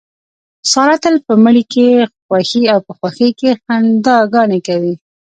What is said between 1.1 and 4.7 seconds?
په مړي کې خوښي او په خوښۍ کې خندا ګانې